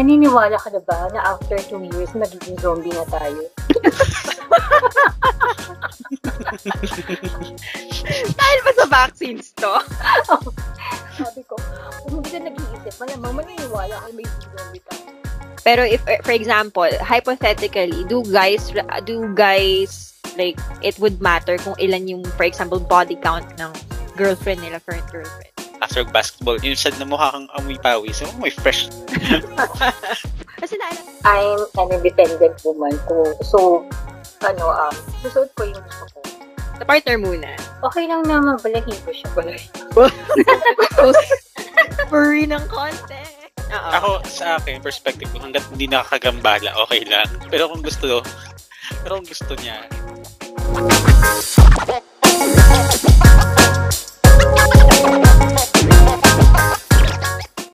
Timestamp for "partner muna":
36.88-37.52